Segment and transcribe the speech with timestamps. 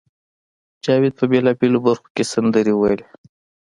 [0.83, 3.07] جاوید په بېلابېلو برخو کې سندرې وویلې